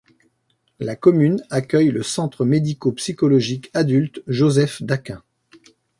La 0.79 0.95
commune 0.95 1.43
accueille 1.51 1.91
le 1.91 2.01
centre 2.01 2.43
médico-psychologique 2.43 3.69
adultes 3.75 4.23
Joseph-Daquin. 4.25 5.21